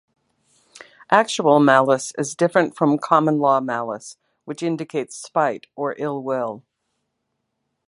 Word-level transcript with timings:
Actual 1.11 1.59
malice 1.59 2.11
is 2.17 2.33
different 2.33 2.75
from 2.75 2.97
common 2.97 3.37
law 3.37 3.59
malice 3.61 4.17
which 4.45 4.63
indicates 4.63 5.15
spite 5.15 5.67
or 5.75 5.93
ill-will. 5.99 6.63